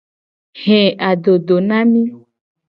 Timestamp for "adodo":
1.11-1.57